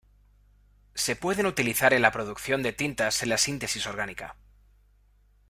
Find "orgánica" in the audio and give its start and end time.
3.85-4.35